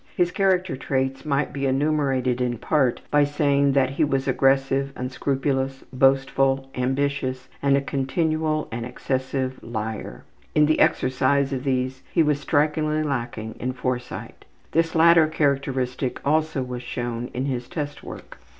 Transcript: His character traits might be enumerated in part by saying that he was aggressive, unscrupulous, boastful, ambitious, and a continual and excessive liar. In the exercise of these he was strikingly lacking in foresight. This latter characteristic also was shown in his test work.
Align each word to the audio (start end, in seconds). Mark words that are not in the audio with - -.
His 0.17 0.31
character 0.31 0.75
traits 0.75 1.25
might 1.25 1.53
be 1.53 1.67
enumerated 1.67 2.41
in 2.41 2.57
part 2.57 3.01
by 3.11 3.23
saying 3.23 3.73
that 3.73 3.91
he 3.91 4.03
was 4.03 4.27
aggressive, 4.27 4.91
unscrupulous, 4.95 5.83
boastful, 5.93 6.71
ambitious, 6.73 7.47
and 7.61 7.77
a 7.77 7.81
continual 7.81 8.67
and 8.71 8.83
excessive 8.83 9.61
liar. 9.61 10.23
In 10.55 10.65
the 10.65 10.79
exercise 10.79 11.53
of 11.53 11.63
these 11.65 12.01
he 12.11 12.23
was 12.23 12.39
strikingly 12.39 13.03
lacking 13.03 13.53
in 13.59 13.73
foresight. 13.73 14.43
This 14.71 14.95
latter 14.95 15.27
characteristic 15.27 16.19
also 16.25 16.63
was 16.63 16.81
shown 16.81 17.29
in 17.35 17.45
his 17.45 17.69
test 17.69 18.03
work. 18.03 18.39